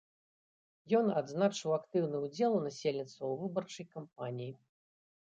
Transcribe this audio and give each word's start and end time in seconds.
Ён 0.99 1.11
адзначыў 1.21 1.75
актыўны 1.79 2.21
ўдзел 2.25 2.57
насельніцтва 2.67 3.21
ў 3.27 3.33
выбарчай 3.43 3.85
кампаніі. 3.99 4.51